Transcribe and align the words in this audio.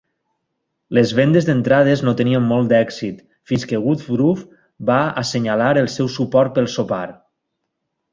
Les 0.97 1.11
vendes 1.17 1.47
d'entrades 1.49 2.01
no 2.07 2.13
tenien 2.21 2.47
molt 2.51 2.73
èxit, 2.77 3.19
fins 3.51 3.65
que 3.73 3.81
Woodruff 3.83 4.41
va 4.91 4.97
assenyalar 5.23 5.69
el 5.83 5.91
seu 5.97 6.11
suport 6.15 6.57
pel 6.57 6.71
sopar. 6.79 7.03